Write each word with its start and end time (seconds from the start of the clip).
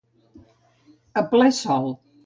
A 1.23 1.25
ple 1.35 1.53
sol. 1.63 1.91